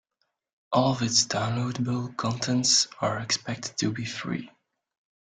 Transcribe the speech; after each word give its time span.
All 0.71 0.93
of 0.93 1.03
its 1.03 1.27
downloadable 1.27 2.17
contents 2.17 2.87
are 3.01 3.19
expected 3.19 3.77
to 3.77 3.91
be 3.91 4.03
free. 4.03 4.49